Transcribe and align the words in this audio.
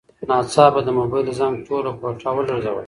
ناڅاپه 0.29 0.79
د 0.85 0.89
موبایل 0.99 1.27
زنګ 1.39 1.55
ټوله 1.65 1.91
کوټه 1.99 2.29
ولړزوله. 2.35 2.79